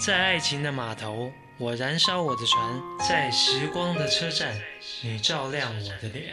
[0.00, 4.54] 在爱情的码头，我燃烧我的船；在时光的车站，
[5.02, 6.32] 你照亮我的脸。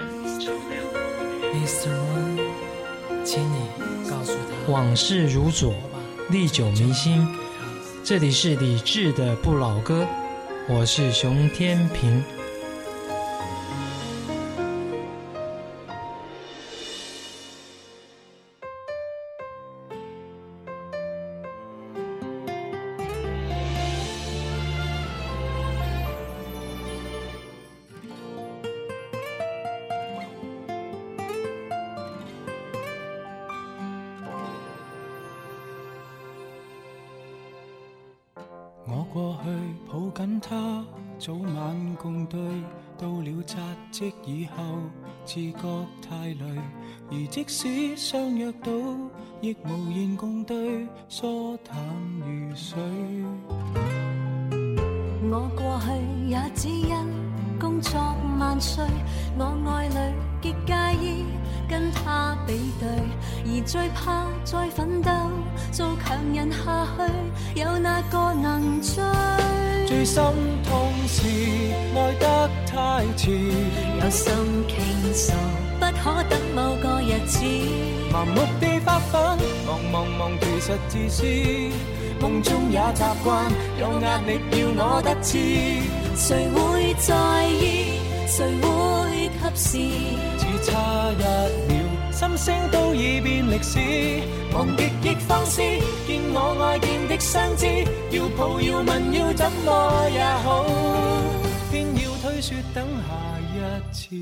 [3.26, 3.68] 请你
[4.10, 5.74] 告诉他，往事如昨，
[6.30, 7.28] 历久弥新。
[8.06, 10.08] 这里是李志的不老歌，
[10.70, 12.24] 我是熊天平。
[41.96, 42.40] 共对，
[42.98, 43.58] 到了扎
[43.92, 44.64] 职以后，
[45.26, 46.62] 自觉太累。
[47.10, 48.72] 而即使相约到，
[49.42, 51.78] 亦无言共对，疏淡
[52.20, 52.78] 如水。
[55.30, 56.96] 我过去也只因
[57.60, 58.00] 工作
[58.40, 58.84] 万岁，
[59.38, 61.26] 我爱侣极介意
[61.68, 62.88] 跟他比对，
[63.46, 65.12] 而最怕再奋斗。
[65.72, 69.04] 做强人下去，有哪个能追？
[69.88, 70.22] 最心
[70.68, 71.24] 痛是
[71.96, 74.34] 爱得太迟，有心
[74.68, 75.32] 倾诉，
[75.80, 77.40] 不可等某个日子。
[78.12, 81.24] 盲目地发奋，忙忙忙，其实自私。
[82.20, 83.50] 梦中也习惯，
[83.80, 85.38] 有压力要我得志。
[86.18, 88.02] 谁会在意？
[88.28, 89.78] 谁会及时？
[90.38, 91.80] 只差一秒。
[92.12, 93.80] 心声都已变历史，
[94.58, 95.62] 忘极亦放肆，
[96.08, 97.68] 见我爱见的相知，
[98.10, 100.66] 要抱要吻要怎么也好，
[101.70, 103.14] 偏要推说等下
[103.54, 104.16] 一次。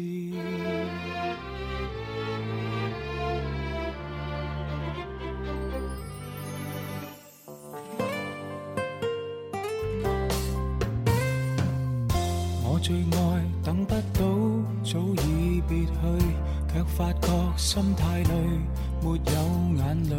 [12.61, 14.20] 我最爱等不到，
[14.83, 15.92] 早已别去。
[16.76, 18.33] 却发觉心太累，
[19.05, 19.17] 没有
[19.77, 20.16] 眼泪，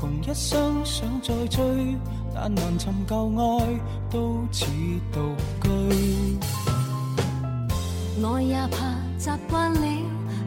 [0.00, 1.94] 穷一生想再追，
[2.34, 3.66] 但难寻旧爱，
[4.10, 4.64] 都似
[5.12, 6.38] 独居。
[8.22, 9.80] 我也怕习惯了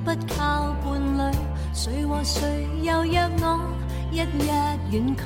[0.04, 1.38] 不靠伴侣，
[1.72, 3.60] 谁和谁又约我
[4.12, 4.50] 一日
[4.90, 5.22] 远距，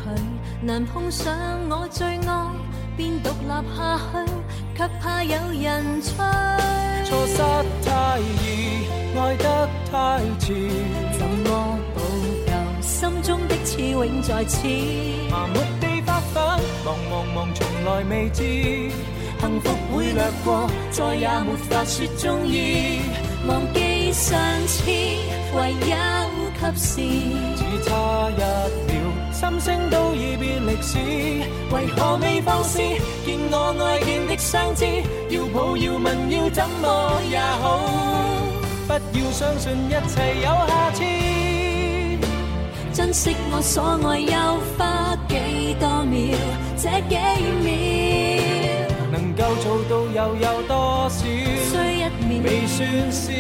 [0.62, 1.34] 难碰上
[1.70, 2.48] 我最爱，
[2.98, 3.48] 便独立
[3.78, 4.30] 下去，
[4.76, 6.18] 却怕有人催。
[7.06, 7.38] 错失
[7.86, 8.92] 太易。
[9.14, 10.70] 爱得太迟，
[11.18, 11.78] 怎么？
[13.02, 14.68] 心中的刺永在此。
[15.32, 16.44] 麻木地发奋，
[16.86, 18.44] 忙忙忙，从来未知
[19.40, 23.00] 幸福会掠过，再也没法说中意。
[23.48, 25.96] 忘记上次，唯有
[26.54, 27.02] 及时。
[27.58, 28.42] 只差一
[28.86, 28.94] 秒，
[29.34, 31.00] 心声都已变历史。
[31.74, 32.78] 为何未放肆？
[33.26, 34.86] 见我爱见的相知，
[35.32, 37.80] 要抱要问要怎么也好。
[38.86, 41.02] 不要相信一切有下次，
[42.94, 44.36] 珍惜我所爱又
[44.78, 46.38] 花几多秒，
[46.76, 47.16] 这几
[47.64, 47.72] 秒
[49.10, 51.24] 能够做到又有多少？
[51.24, 52.80] 需一秒未算
[53.10, 53.32] 少，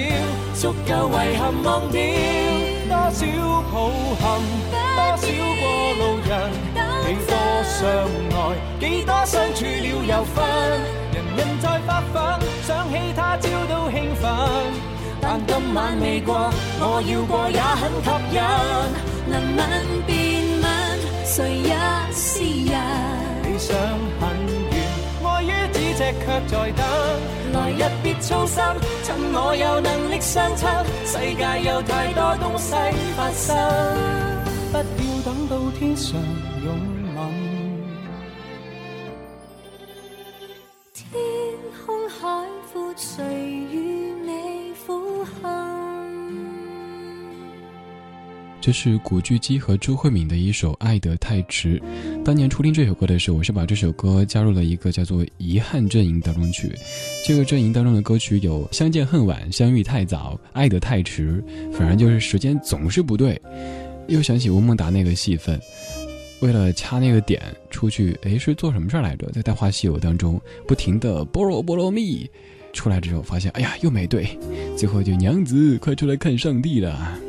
[0.55, 1.99] 足够遗憾忘掉
[2.87, 3.19] 多少
[3.73, 3.75] 抱
[4.21, 4.23] 憾，
[4.71, 5.23] 多少
[5.59, 5.63] 过
[5.99, 6.31] 路人，
[7.03, 7.35] 几多
[7.67, 7.77] 相
[8.31, 8.39] 爱，
[8.79, 10.39] 几多相处了又分，
[11.11, 14.23] 人人在发奋，想起他朝都兴奋。
[15.19, 19.10] 但今晚未过，我要过也很吸引。
[19.31, 19.59] 能吻
[20.05, 20.11] 便
[20.61, 20.65] 吻，
[21.25, 21.73] 谁也
[22.13, 22.75] 是人。
[23.43, 23.75] 理想
[24.19, 24.21] 很
[24.71, 24.75] 远，
[25.23, 26.81] 爱于咫尺却在等。
[27.53, 28.61] 来日别操心，
[29.03, 32.75] 趁我有能力相衬，世界有太多东西
[33.15, 33.55] 发生。
[34.71, 34.83] 不要
[35.25, 36.13] 等到天上
[36.63, 36.67] 拥
[37.15, 37.17] 吻。
[40.93, 41.03] 天
[41.85, 42.19] 空海
[42.71, 44.29] 阔，谁与你？
[48.61, 51.79] 这是古巨基和周慧敏的一首《爱得太迟》。
[52.23, 56.71] 当年初听这首歌的时候，我是把这首歌加入了一个叫做“遗憾阵营”当中去。
[57.25, 63.41] 这个阵营当中的歌曲有《相见恨晚》《相遇太早》《爱得太迟》，反正就是时间总是不对。
[64.07, 65.59] 又想起吴孟达那个戏份，
[66.41, 67.41] 为了掐那个点
[67.71, 69.27] 出去，哎，是做什么事儿来着？
[69.31, 72.29] 在《大话西游》当中不停的“菠萝菠萝蜜”，
[72.73, 74.37] 出来之后发现，哎呀，又没对，
[74.77, 77.19] 最后就娘子快出来看上帝了。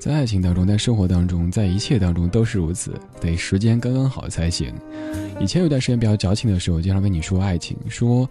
[0.00, 4.72] 在爱情当中，在生活当中，在一切当中都是如此，得时间刚刚好才行。
[5.38, 8.26] 以前有段时间比较矫情的时候，经常跟你说爱情，说，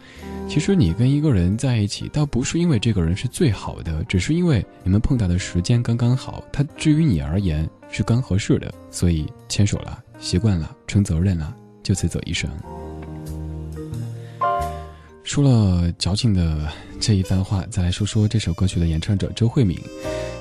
[0.48, 12.50] 其实你跟一个人在一起，倒不是因为这个人是最好的，只是因为你们碰到的时间刚刚好，他至于你而言是刚合适的，所以牵手了，习惯了，成责任了，就此走一生。
[15.24, 16.68] 说了矫情的
[17.00, 19.80] 这一番话，再来说说这首歌曲的演唱者周慧敏。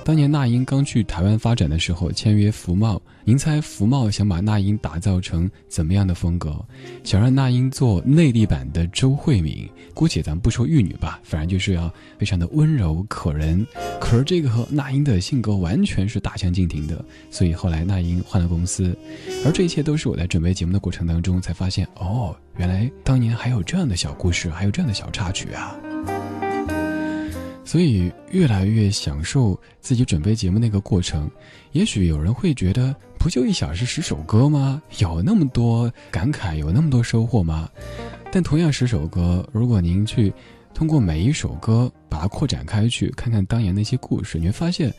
[0.05, 3.01] 当年那英刚去台湾发展的时候，签约福茂。
[3.25, 6.65] 您猜福茂想把那英打造成怎么样的风格？
[7.05, 13.65] 想让那英做内地版的周慧敏，姑且咱不说玉女吧，反正就是要非常的温柔可人。
[14.01, 18.97] 可是这个和那英的性格完全是大相径庭的，所以后来那英换了公司。
[19.45, 25.77] 而这一切都是我在准备节目的过程当中才发现，哦，原来当年还有这样的小故事，还有这样的小插曲啊。
[27.69, 31.31] 所以越来越享受自己准备节目那个过程。
[31.73, 34.83] 也许有人会觉得，不就一小时十首歌吗？
[35.01, 37.69] 有那么多感慨，有那么多收获吗？
[38.33, 40.33] 但同样十首歌，如果您去
[40.73, 44.91] 通过每一首歌把它扩展开去，看看当年那些故事，你会发现，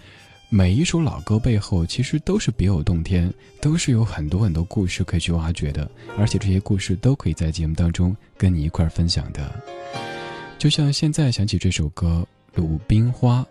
[0.47, 5.89] 每一首老歌背后其实都是别有洞天，都是有很多很多故事可以去挖掘的，
[6.19, 9.59] 而且这些故事都可以在节目当中跟你一块分享的。
[10.59, 12.23] 就像现在想起这首歌。
[12.55, 13.45] 鲁冰花，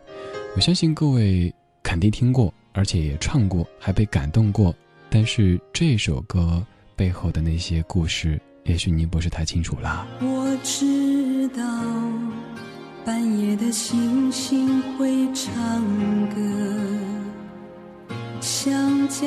[0.55, 4.75] 我相信各位肯定听过，而且也唱过，还被感动过。
[5.11, 6.63] 但是这首歌
[6.95, 10.07] 背后的那些故事，也许您不是太清楚啦。
[10.21, 11.63] 我知道
[13.05, 15.55] 半夜的星星会唱
[16.29, 16.41] 歌，
[18.41, 19.27] 想家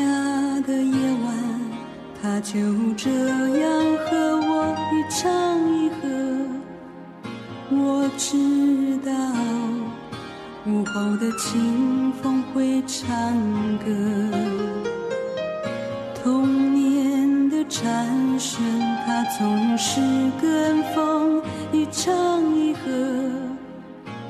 [0.62, 0.94] 的夜
[1.24, 1.62] 晚，
[2.22, 2.60] 他就
[2.94, 6.41] 这样和我一唱一和。
[7.74, 8.36] 我知
[8.98, 9.12] 道
[10.66, 13.08] 午后的清风会唱
[13.78, 13.86] 歌，
[16.22, 18.06] 童年的蝉
[18.38, 18.62] 声，
[19.06, 20.02] 它总是
[20.42, 21.42] 跟风
[21.72, 22.82] 一唱一和。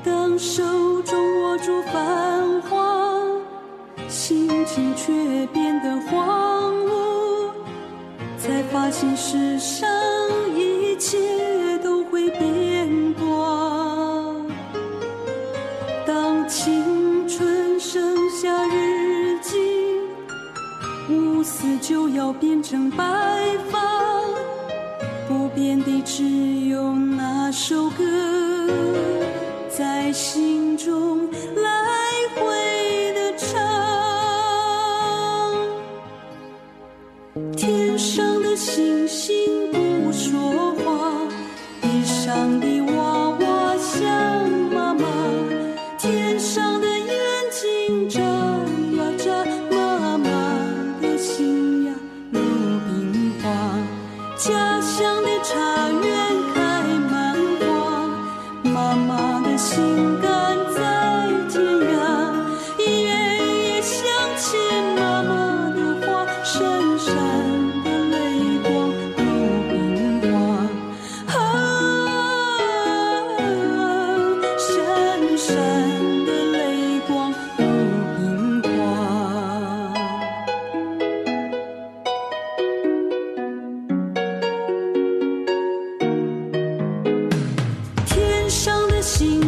[0.04, 0.62] 当手
[1.02, 3.12] 中握住繁华，
[4.08, 5.12] 心情却
[5.48, 7.50] 变得荒芜，
[8.38, 9.88] 才发现世上
[10.56, 11.18] 一切
[22.14, 23.04] 要变成白
[23.70, 23.80] 发，
[25.28, 28.04] 不变的只有那首歌，
[29.68, 33.48] 在心中来回的唱。
[37.56, 39.51] 天上的星星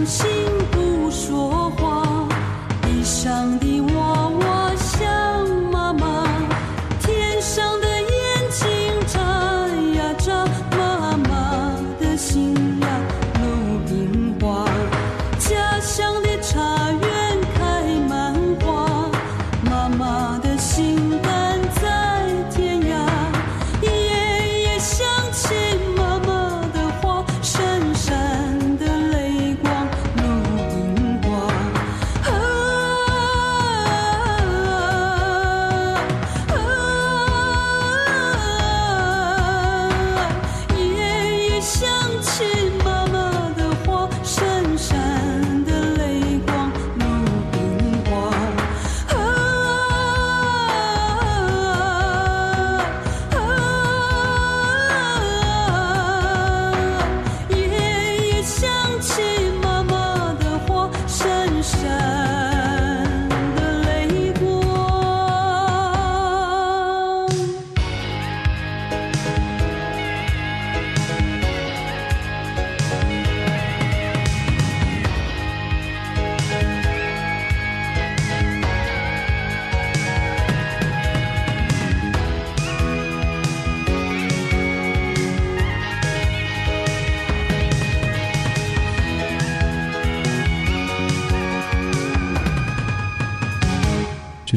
[0.04, 0.53] 心。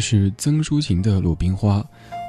[0.09, 1.79] 是曾淑琴的《鲁冰花》。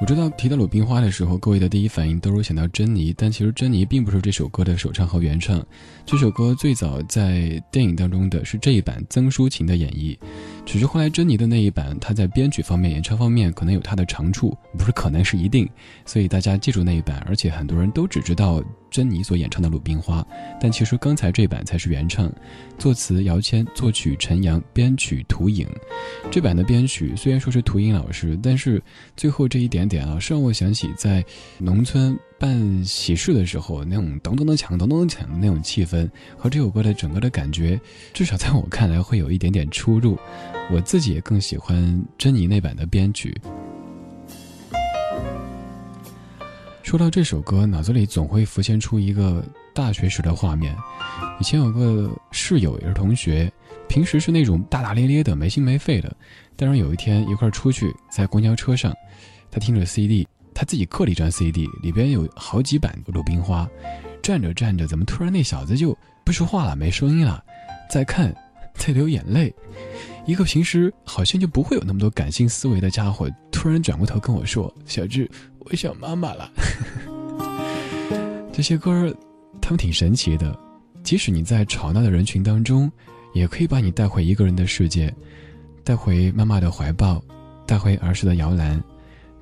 [0.01, 5.65] 我知道提到鲁冰花的时候，各位的第一反应都是想到珍妮，但其实珍妮并不是这首歌的首唱和原唱。
[6.05, 10.19] 这首歌最早在电影当中的是这一版曾淑琴的演绎，
[10.69, 15.67] 只是后来珍妮的那一版，她在编曲方面、演唱方面可能有她的长处，不是可能是一定，
[16.05, 18.63] 所以大家记住那一版，而且很多人都只知道。
[18.91, 20.23] 珍妮所演唱的《鲁冰花》，
[20.59, 22.33] 但其实刚才这版才是原唱，
[22.79, 25.69] 作词姚谦，作曲陈阳，编曲涂影。
[26.31, 28.83] 这版的编曲虽然说是涂影老师，但是
[29.15, 31.23] 最后这一点点啊，是让我想起在
[31.59, 37.81] 农村办喜事的时候那种咚咚咚锵、咚咚咚锵的那种气氛，和这首歌的整个的感觉，
[38.15, 40.17] 至少在我看来会有一点点出入。
[40.71, 43.37] 我自己也更喜欢珍妮那版的编曲。
[46.85, 50.75] 说到这首歌，脑子里总会浮现出一个大学时的画面。
[51.41, 53.53] 以前有个室友也是同学，
[53.89, 56.17] 平时是那种大大咧咧的、没心没肺的。
[56.57, 58.95] 但是有一天一块出去，在公交车上，
[59.51, 60.27] 他听着 CD，
[60.59, 63.65] 他自己刻了一张 CD，里边有好几版《鲁冰花》。
[64.21, 67.41] 站着站着，怎么突然那小子就不说话了，没声音了？
[67.89, 68.35] 再看，
[68.75, 69.55] 在流眼泪。
[70.27, 75.31] 一个平时好像就不会有那么多感性思维的家伙，突然转过头跟我说：“小智。”
[75.71, 76.51] 我想妈妈了。
[78.53, 79.15] 这些歌儿，
[79.61, 80.59] 他们挺神奇的。
[81.05, 82.91] 即使你在吵闹的人群当中，
[83.33, 85.15] 也可以把你带回一个人的世界，
[85.85, 87.23] 带回妈妈的怀抱，
[87.65, 88.83] 带回儿时的摇篮，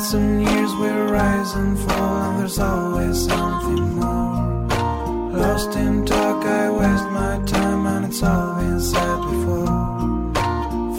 [0.00, 4.66] Got some years we rise and fall, and there's always something more.
[5.36, 10.32] Lost in talk, I waste my time, and it's all been said before.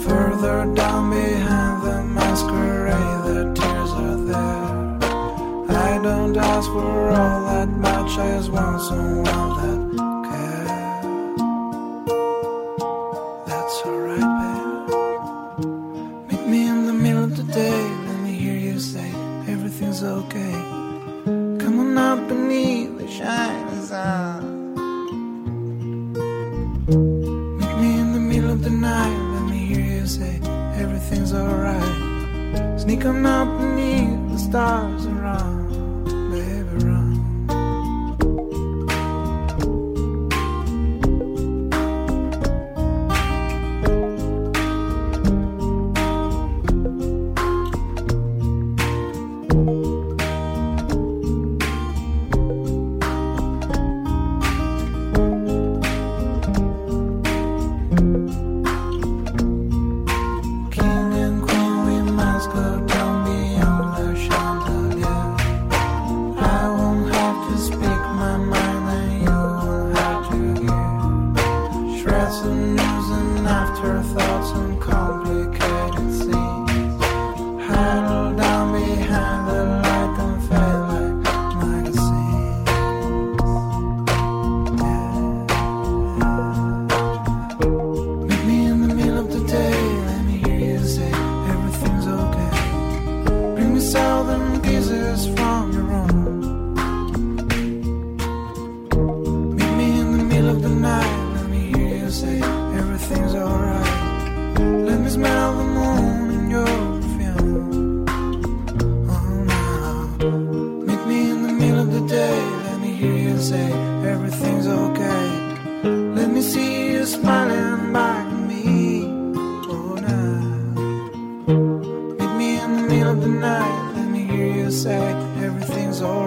[0.04, 5.76] Further down behind the masquerade, the tears are there.
[5.76, 9.81] I don't ask for all that much, I just want someone that
[23.92, 24.72] shining.
[27.58, 30.40] Meet me in the middle of the night, let me hear you say
[30.82, 32.80] everything's alright.
[32.80, 35.04] Sneak on up beneath the stars
[73.10, 77.02] and afterthoughts and complicated scenes.
[77.62, 78.40] Handled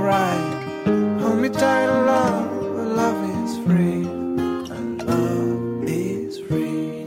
[0.06, 1.20] run.
[1.20, 2.46] Hold me tight, love.
[2.96, 4.04] Love is free.
[5.06, 7.06] Love is free.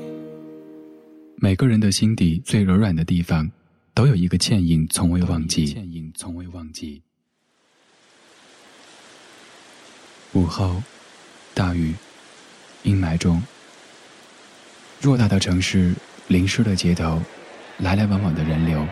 [1.37, 3.50] 每个人的心底最柔软的地方，
[3.95, 5.67] 都有一个倩影，从未忘记。
[5.67, 7.02] 倩影从未忘记。
[10.33, 10.83] 午后，
[11.55, 11.95] 大雨，
[12.83, 13.43] 阴霾中，
[15.00, 15.95] 偌大的城市，
[16.26, 17.23] 淋湿的街头，
[17.78, 18.87] 来来往往的人流，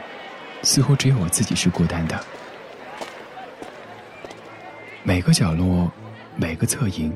[0.63, 2.21] 似乎只有我自己是孤单的。
[5.03, 5.91] 每个角落，
[6.37, 7.13] 每个侧影，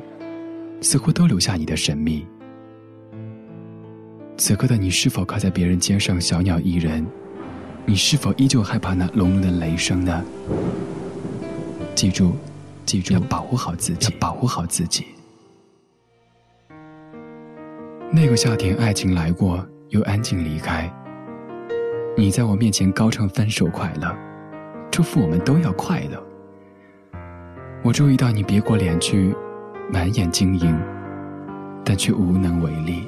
[0.81, 2.27] 似乎都留下你的神秘。
[4.37, 7.05] 此刻的你，是否靠在别人肩上，小鸟依人？
[7.85, 10.25] 你是否依旧害怕那隆隆的雷声呢？
[11.95, 12.37] 记住，
[12.87, 15.07] 记住，要保护好自己，保护好自己。
[18.13, 20.91] 那个夏天，爱情来过，又安静离开。
[22.17, 24.14] 你在我面前高唱分手快乐，
[24.90, 26.23] 祝福我们都要快乐。
[27.83, 29.35] 我注意到你别过脸去，
[29.93, 30.79] 满眼晶莹，
[31.85, 33.05] 但却无能为力。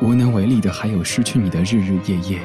[0.00, 2.40] 无能为力的还有失去你的日日夜夜。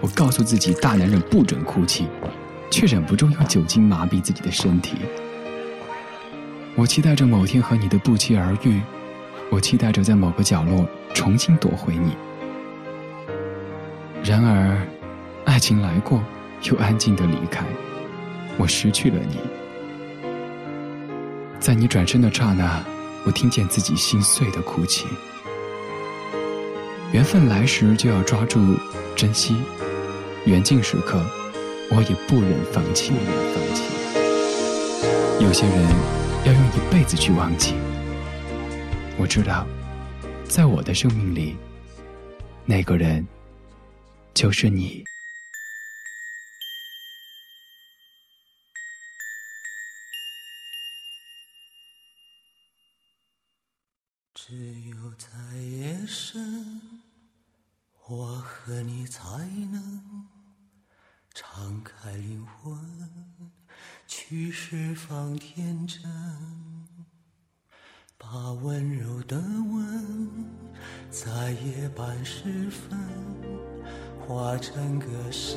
[0.00, 2.08] 我告诉自己，大男人不准哭泣，
[2.70, 4.96] 却忍不住用酒精麻痹自己的身体。
[6.74, 8.80] 我期待着某天和你的不期而遇，
[9.50, 12.14] 我期待着在某个角落重新夺回你。
[14.22, 14.86] 然而，
[15.46, 16.22] 爱情来过，
[16.64, 17.64] 又安静的离开，
[18.58, 19.38] 我失去了你。
[21.58, 22.84] 在你转身的刹那，
[23.24, 25.06] 我听见自己心碎的哭泣。
[27.12, 28.76] 缘分来时就要抓住、
[29.16, 29.56] 珍惜，
[30.44, 31.18] 缘尽时刻，
[31.90, 33.14] 我也不忍放弃。
[35.40, 35.82] 有些人
[36.44, 37.74] 要用一辈子去忘记。
[39.16, 39.66] 我知道，
[40.48, 41.56] 在我的生命里，
[42.64, 43.26] 那个人
[44.32, 45.04] 就是你。
[54.34, 56.80] 只有在夜深。
[58.08, 59.20] 我和你才
[59.72, 60.28] 能
[61.34, 62.78] 敞开灵魂，
[64.06, 66.04] 去释放天真，
[68.32, 70.28] 把温柔的吻
[71.10, 72.98] 在夜半时分
[74.26, 75.56] 化成歌声，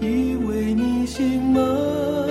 [0.00, 2.29] 以为你心门。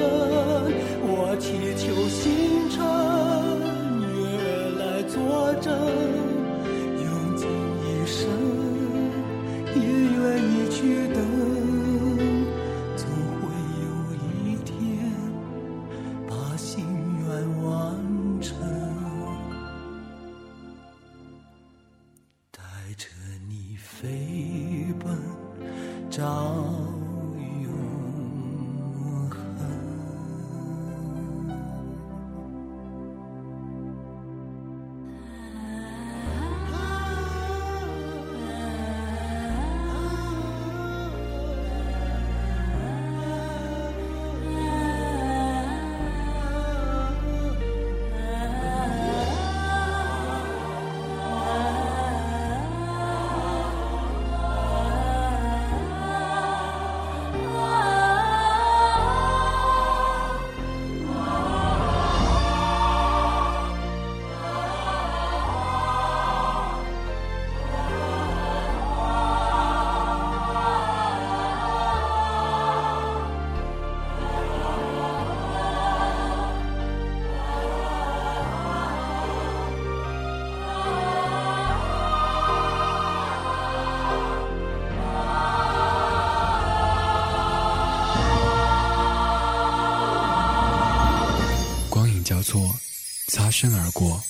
[93.28, 94.24] 擦身而过，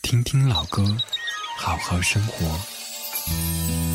[0.00, 0.96] 听听老歌，
[1.56, 3.87] 好好生活。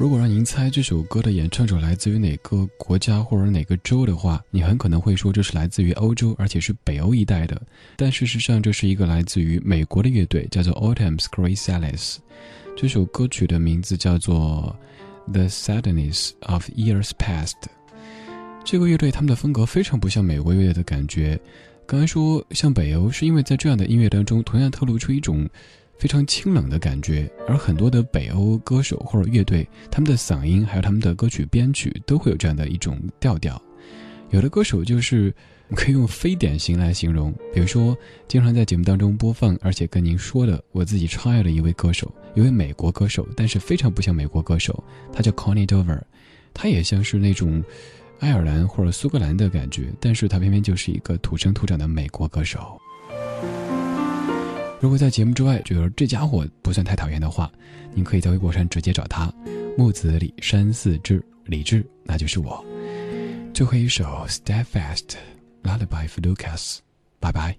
[0.00, 7.60] 如果让您猜这首歌的演唱者来自于哪个国家或者哪个州的话，你很可能会说这是来自于欧洲，而且是北欧一带的。
[7.96, 12.16] 但事实上，这是一个来自于美国的乐队，叫做 Autumn's Chrysalis。
[12.74, 14.74] 这首歌曲的名字叫做
[15.32, 17.52] 《The Sadness of Years Past》。
[18.64, 21.38] 这个乐队他们的风格非常不像美国乐队的感觉。
[21.84, 25.46] 刚才说像北欧，是因为在这样的音乐当中，同样透露出一种。
[26.00, 33.60] 非常清冷的感觉，而很多的北欧歌手或者乐队，他们的嗓音还有他们的歌曲编曲都会有这样的一种调调。
[34.30, 35.30] 有的歌手就是
[35.74, 37.94] 可以用非典型来形容，比如说
[38.26, 44.82] 经常在节目当中播放，而且跟您说的，我自己超爱的一位歌手，一位美国歌手，但是非常不像美国歌手，
[45.12, 46.00] 他叫 Connie Dover，
[46.54, 47.62] 他也像是那种
[48.20, 52.80] 爱尔兰或者苏格兰的感觉，但是他偏偏就是一个土生土长的美国歌手。
[54.80, 57.52] 如果在节目之外觉得这家伙不算太讨厌的话，
[57.92, 59.30] 您可以在微博上直接找他，
[59.76, 62.64] 木子李山寺志李志，那就是我。
[63.52, 65.04] 最后一首《Steadfast》
[65.62, 66.78] ，Lullaby for Lucas，
[67.18, 67.54] 拜拜。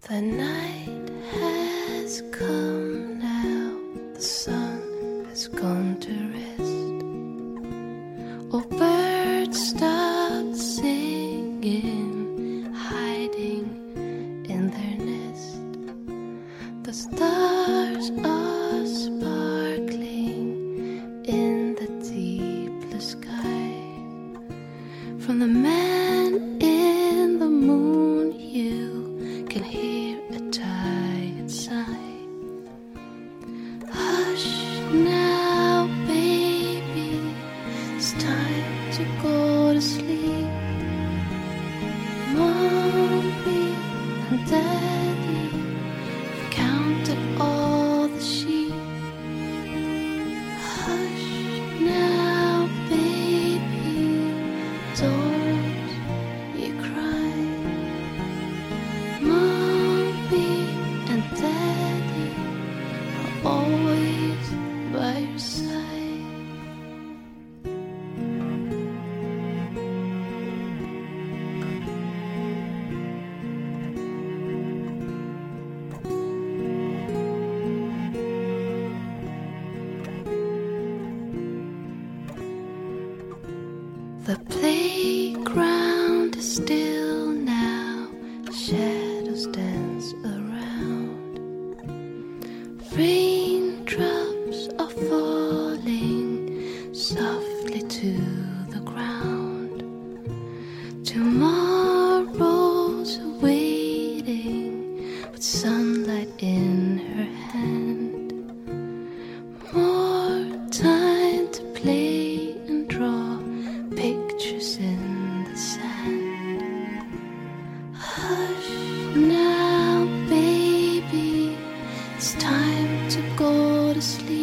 [124.01, 124.40] sleep.